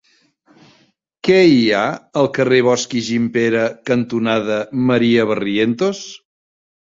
Què 1.27 1.35
hi 1.49 1.59
ha 1.79 1.81
al 2.21 2.29
carrer 2.37 2.61
Bosch 2.69 2.95
i 3.01 3.03
Gimpera 3.09 3.67
cantonada 3.89 4.57
Maria 4.91 5.27
Barrientos? 5.33 6.01